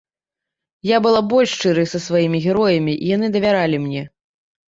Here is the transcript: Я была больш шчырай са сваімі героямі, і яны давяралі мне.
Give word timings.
Я 0.91 0.97
была 1.05 1.19
больш 1.33 1.49
шчырай 1.57 1.85
са 1.91 1.99
сваімі 2.07 2.39
героямі, 2.47 2.93
і 3.03 3.13
яны 3.15 3.27
давяралі 3.35 3.77
мне. 3.87 4.03